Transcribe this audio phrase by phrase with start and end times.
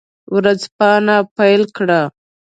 [0.35, 2.01] ورځپاڼه پیل کړه.